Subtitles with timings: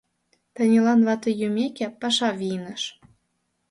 [0.55, 2.83] Танилан вате йӱмеке, паша вийныш.